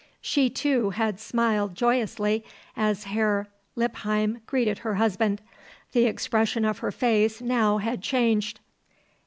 She, 0.19 0.49
too, 0.49 0.89
had 0.89 1.19
smiled 1.19 1.75
joyously 1.75 2.43
as 2.75 3.03
Herr 3.03 3.45
Lippheim 3.75 4.41
greeted 4.47 4.79
her 4.79 4.95
husband. 4.95 5.41
The 5.91 6.05
expression 6.05 6.65
of 6.65 6.79
her 6.79 6.91
face 6.91 7.39
now 7.39 7.77
had 7.77 8.01
changed. 8.01 8.61